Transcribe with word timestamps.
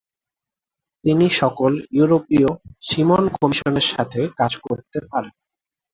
তিনি 1.03 1.25
সকল 1.41 1.71
ইউরোপীয় 1.91 2.49
সীমন 2.81 3.23
কমিশনের 3.35 3.85
সাথে 3.91 4.19
কাজ 4.39 4.51
করতে 4.65 4.97
পারেন। 5.11 5.33